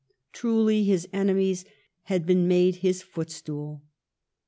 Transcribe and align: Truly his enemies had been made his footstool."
Truly 0.33 0.83
his 0.83 1.07
enemies 1.13 1.63
had 2.05 2.25
been 2.25 2.47
made 2.47 2.77
his 2.77 3.03
footstool." 3.03 3.83